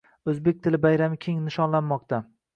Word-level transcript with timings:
Oʻzbek 0.31 0.63
tili 0.67 0.79
bayrami 0.85 1.21
keng 1.27 1.39
nishonlanmoqda 1.51 2.23